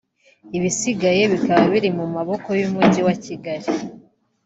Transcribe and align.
ibisigaye 0.57 1.23
bikaba 1.31 1.63
biri 1.73 1.89
mu 1.97 2.05
maboko 2.15 2.47
y’Umujyi 2.59 3.01
wa 3.07 3.15
Kigali 3.23 3.67